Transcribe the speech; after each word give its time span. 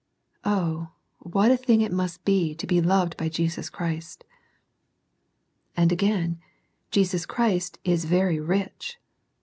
Oh, 0.43 0.87
what 1.19 1.51
a 1.51 1.57
thing 1.57 1.81
it 1.81 1.91
must 1.91 2.25
be 2.25 2.55
to 2.55 2.65
be 2.65 2.81
loved 2.81 3.15
by 3.17 3.29
Jesus 3.29 3.69
Christ! 3.69 4.23
And 5.77 5.91
again, 5.91 6.39
Jesus 6.89 7.27
Christ 7.27 7.77
is 7.83 8.05
very 8.05 8.39
rich. 8.39 8.97